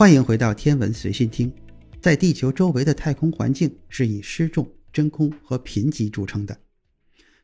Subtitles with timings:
[0.00, 1.52] 欢迎回到天文随心听。
[2.00, 6.58] 在地球周围的太空环境是以失重、真空和贫瘠著称的。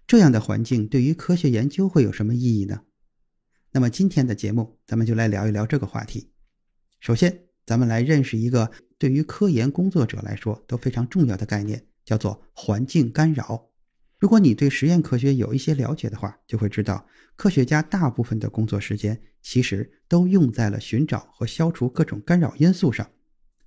[0.07, 2.81] 这样的环境对于科学研究会有什么意义呢？
[3.73, 6.31] 那么今天的节目，咱们就来聊一聊这个话题。
[6.99, 13.69] 首先，咱们来认识一个对于科研工作者来说都非常重要的概念，叫做环境干扰。
[14.19, 23.11] 如果你对实验科学有一些了解的话，就会知道，科学家大部分的工作时间其实都用在了寻找和消除各种干扰因素上。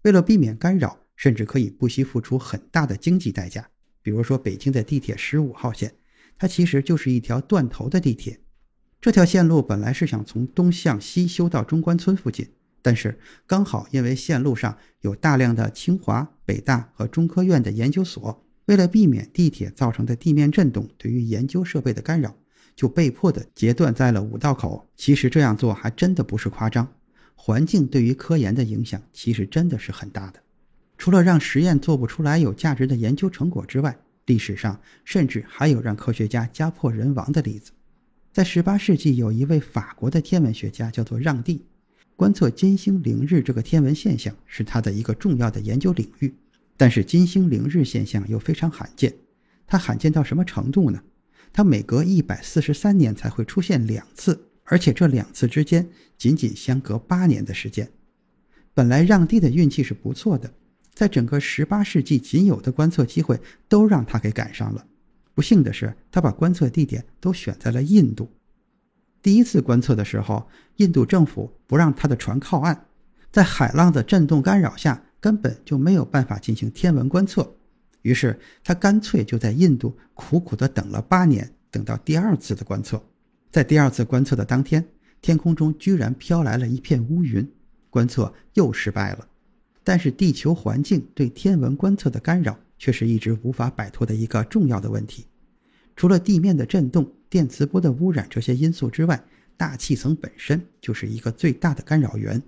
[0.02, 3.70] 为了避免干扰，甚至可以不惜付出很大的经济代价。
[4.02, 5.94] 比如说，北京的地铁十五号线，
[6.38, 8.39] 它其实就是一条断头的地铁。
[9.00, 12.50] 这条线路本来是想从东向西修到中关村附近。
[12.81, 22.36] 但是刚好因为线路上有大量的清华、北大和中科院的研究所，为了避免地铁造成的地面震动对于研究设备的干扰，
[22.76, 24.88] 就被迫的截断在了五道口。
[24.95, 26.88] 其实这样做还真的不是夸张，
[27.34, 30.39] 环境对于科研的影响其实真的是很大的。
[31.00, 37.72] 除了让实验做不出来有价值的研究成果之外，历史上甚至还有让科学家家破人亡的例子。
[38.31, 41.66] 在18世纪，有一位法国的天文学家叫做让地。
[42.16, 46.31] 观测金星凌日这个天文现象是他的一个重要的研究领域，
[46.80, 49.13] 但是金星凌日现象又非常罕见。
[49.67, 51.03] 它罕见到什么程度呢？
[51.52, 55.86] 它每隔一百四十三年才会出现两次，而且这两次之间
[56.17, 57.92] 仅仅相隔八年的时间。
[58.73, 60.49] 本来让地的运气是不错的，
[60.93, 63.37] 在整个十八世纪仅有的观测机会
[63.67, 64.87] 都让他给赶上了。
[65.33, 68.31] 不幸的是，他把观测地点都选在了印度。
[69.21, 72.86] 第一次观测的时候，印度政府不让他的船靠岸，
[73.33, 77.55] 在海浪的震动干扰下，根本就没有办法进行天文观测。
[78.02, 83.02] 于是他干脆就在印度苦苦地等了八年，等到第二次的观测。
[83.52, 84.87] 在第二次观测的当天，
[85.21, 87.45] 天空中居然飘来了一片乌云，
[87.89, 89.27] 观测又失败了。
[89.83, 95.25] 但是地球环境对天文观测的干扰，却是一直无法摆脱的一个重要的问题。
[95.95, 99.21] 除了地面的震动、电磁波的污染这些因素之外，
[99.57, 102.41] 大气层本身就是一个最大的干扰源。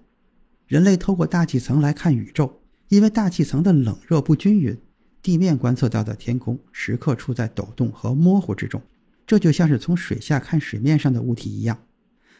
[0.68, 2.61] 人类透过大气层来看宇宙，
[2.92, 4.78] 因为大气层的冷热不均匀，
[5.22, 8.82] 地面观测到的天空时刻处在抖动和模糊之中，
[9.26, 11.82] 这就像是从水下看水面上的物体一样。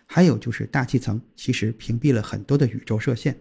[0.06, 3.40] 还有就是大气层其实屏蔽了很多的宇宙射线，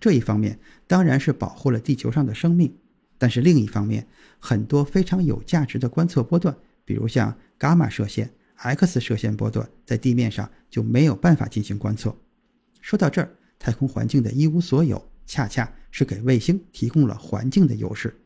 [0.00, 0.58] 这一方面
[0.88, 2.74] 当然是保护了地球上的生命，
[3.16, 4.04] 但是另一方面，
[4.40, 6.52] 很多非常有价值的观测波段。
[6.84, 12.12] 比如像伽马射线、X 射线波段，在地面上就没有办法进行观测。
[12.80, 18.20] 说到这儿，太空环境的一无所有，恰恰是给卫星提供了环境的优势，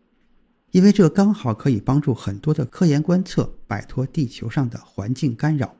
[0.70, 5.76] 因为这刚好可以帮助很多的科研观测摆脱地球上的环境干扰。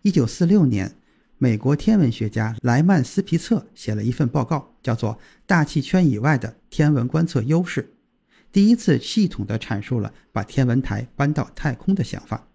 [0.00, 0.96] 一九四六年，
[1.36, 5.12] 美国天文学家莱曼斯皮策写了一份报告，叫做
[5.44, 7.82] 《大气圈以外的天文观测优势》。
[8.50, 12.48] 第一次系统地阐述了把天文台搬到太空的想法。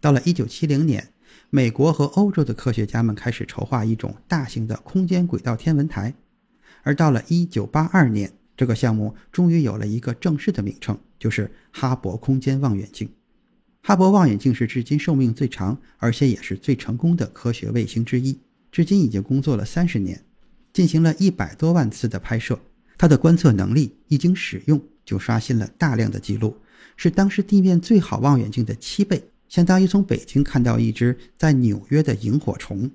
[0.00, 1.12] 到了1970年，
[1.50, 6.12] 美国和欧洲的科学家们开始筹划一种大型的空间轨道天文台。
[6.86, 13.08] 而到了1982年，这个项目终于有了一个正式的名称，就是哈勃空间望远镜。
[13.82, 18.38] 哈勃望远镜是至今寿命最长，而且也是最成功的科学卫星之一。
[18.70, 20.22] 至今已经工作了三十年，
[20.72, 22.56] 进行了一百多万次的拍摄。
[22.96, 24.80] 它的观测能力一经使用。
[25.04, 26.56] 就刷新了大量的记录，
[26.96, 32.90] 是当时地面最好望远镜的七倍，相当于从北京看到一只在纽约的萤火虫。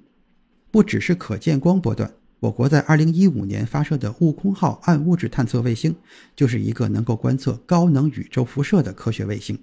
[0.72, 5.96] 不只是可见光波段，我国在2015年发射的悟空号暗物质探测卫星，
[6.36, 9.56] 就是一个能够观测高能宇宙辐射的科学卫星。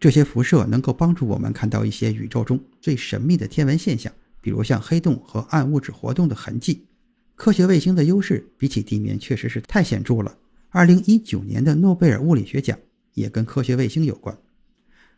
[0.00, 6.84] 这些辐射能够帮助我们看到一些宇宙中最神秘的天文现象，比如像黑洞和暗物质活动的痕迹。
[7.36, 10.36] 科学卫星的优势比起地面确实是太显著了。
[10.70, 12.76] 二零一九年的诺贝尔物理学奖
[13.12, 14.36] 也跟科学卫星有关。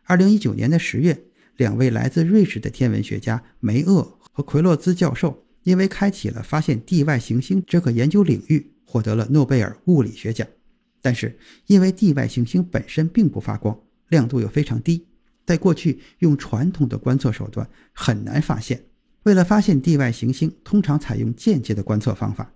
[0.03, 1.19] 二零一九年的十月，
[1.55, 10.47] 两位来自瑞士的天文学家梅厄和奎洛兹教授，因为开启了发现地外行星这个研究领域，获得了诺贝尔物理学奖。
[11.01, 13.77] 但是，因为地外行星本身并不发光，
[14.07, 15.05] 亮度又非常低，
[15.45, 18.81] 在过去用传统的观测手段很难发现，
[19.23, 22.53] 为了发现地外行星，通常采用间接的观测方法。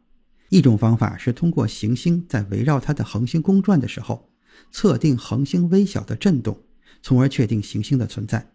[0.47, 4.29] 一种方法是通过行星在围绕它的恒星公转的时候，
[4.71, 6.57] 测定恒星微小的震动，
[7.01, 8.53] 从而确定行星的存在。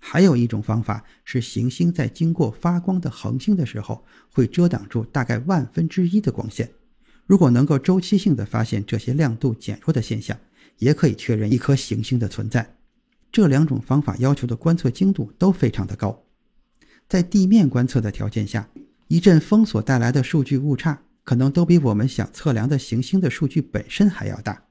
[0.00, 6.70] 还有一种方法是，行星在经过发光的恒星的时候，会遮挡住大概万分之一的光线。
[7.26, 10.38] 如果能够周期性的发现这些亮度减弱的现象，
[10.78, 12.76] 也可以确认一颗行星的存在。
[13.32, 16.22] 这两种方法要求的观测精度都非常的高。
[17.08, 18.68] 在地面观测的条件下，
[19.08, 21.02] 一阵风所带来的数据误差。
[21.24, 24.62] 可能都比我们想测量的行星的数据本身还要大，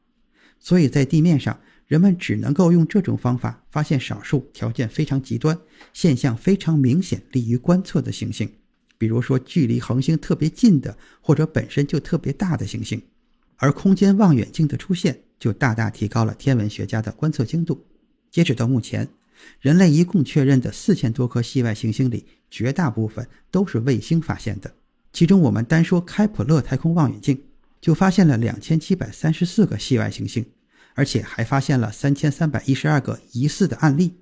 [0.57, 5.57] 所以在地面上，人们只能够用这种方法发现少数条件非常极端、
[5.93, 8.51] 现象非常明显、利于观测的行星，
[8.97, 13.01] 比如说距离恒星特别近的或者本身就特别大的行星。
[13.57, 17.85] 而空间望远镜的出现，就大大提高了天文学家的观测精度。
[18.31, 19.07] 截止到目前，
[19.61, 24.73] 人类一共确认的四千多颗系外行星里，绝大部分都是卫星发现的。
[25.13, 27.41] 其中，我们单说开普勒太空望远镜，
[27.79, 30.45] 就发现了两千七百三十四个系外行星，
[30.95, 34.17] 而且还发现了三千三百一十二个疑似的案例。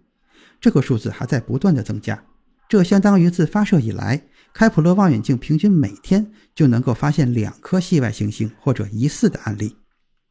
[0.60, 2.22] 这个数字还在不断的增加。
[2.68, 4.22] 这相当于自发射以来，
[4.54, 9.76] 开普勒望远镜平均每天就能够发现两颗系外行星或者疑似的案例。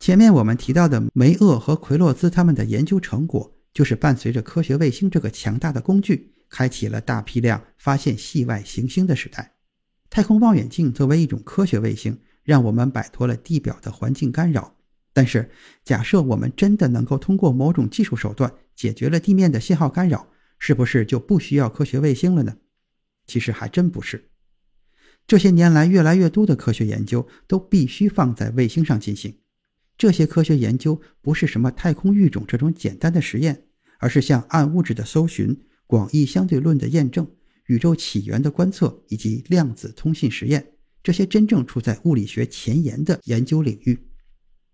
[0.00, 9.52] 前面我们提到的梅厄和奎洛兹他们的研究成果，就是伴随着科学卫星这个强大的工具，开启了大批量发现系外行星的时代。
[10.10, 14.74] 太空望远镜作为一种科学卫星，让我们摆脱了地表的环境干扰。
[15.12, 15.50] 但是，
[15.84, 20.28] 假设我们真的能够通过某种技术手段解决了地面的信号干扰，
[20.58, 22.56] 是不是就不需要科学卫星了呢？
[23.26, 24.30] 其实还真不是。
[25.26, 29.36] 这些年来，越来越多的科学研究都必须放在卫星上进行。
[29.98, 33.64] 这些科学研究不是什么太空育种这种简单的实验，
[33.98, 35.56] 而是像暗物质的搜寻、
[35.86, 37.30] 广义相对论的验证。
[37.66, 40.72] 宇宙起源的观测以及量子通信实验，
[41.02, 43.98] 这些真正处在物理学前沿的研究领域。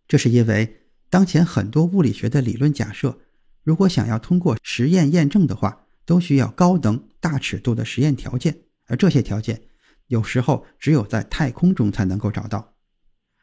[0.08, 3.18] 这是因为当前很多物理学的理论假设，
[3.62, 9.62] 如果想要通过实验验证的话，都需要高能、大尺度的实验条件，而这些条件
[10.08, 12.74] 有时候只有在太空中才能够找到。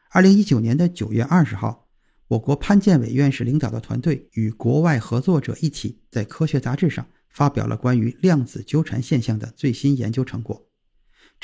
[0.09, 1.87] 二零一九年的九月二十号，
[2.27, 7.07] 我国潘建伟院士领导的团队与国外合作者一起在科学杂志上。
[7.27, 10.64] 发表了关于量子纠缠现象的最新研究成果。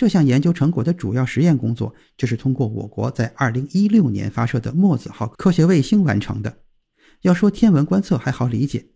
[0.01, 6.57] 这项研究成果的主要实验工作就是通过我国在2016年发射的墨子号科学卫星完成的。
[7.21, 8.87] 要说天文观测还好理解，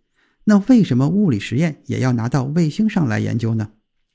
[0.46, 3.70] 那为什么物理实验也要拿到卫星上来研究呢？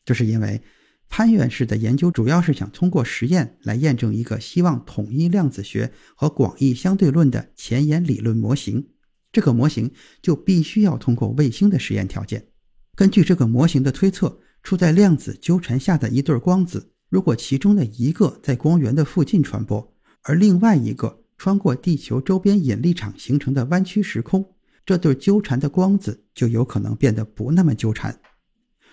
[0.05, 0.61] 这是因为
[1.09, 8.85] 潘院士的研究主要是想通过实验来验证一个希望统一量子学和广义相对论的前沿理论模型。
[9.31, 12.49] 这个模型就必须要通过卫星的实验条件。
[12.97, 24.45] 根据这个模型的推测，处在量子纠缠下的一对光子，如果其中的一个在光源的附近传播，而另外一个穿过地球周边引力场形成的弯曲时空，
[24.85, 28.21] 这对纠缠的光子就有可能变得不那么纠缠。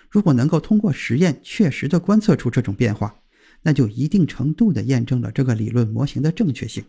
[0.09, 3.19] 如果能够通过实验确实的观测出这种变化，
[3.61, 6.83] 那就一定程度的验证了这个理论模型的正确性，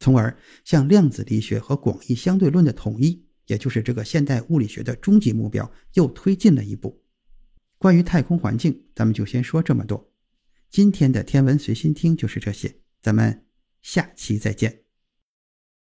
[0.00, 3.24] 从而向量子力学和广义相对论的统一。
[3.46, 7.00] 也就是这个现代物理学的终极目标又推进了一步。
[7.78, 10.12] 关于太空环境，咱们就先说这么多。
[10.70, 13.46] 今天的天文随心听就是这些，咱们
[13.82, 14.85] 下期再见。